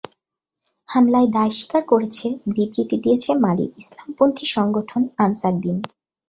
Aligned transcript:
হামলায় 0.89 1.29
দায় 1.31 1.51
স্বীকার 1.57 1.83
করেছে 1.83 2.25
বিবৃতি 2.45 2.95
দিয়েছে 3.03 3.29
মালির 3.43 3.71
ইসলামপন্থী 3.77 4.45
সংগঠন 4.55 5.01
আনসার 5.17 5.55
দ্বীন। 5.61 5.77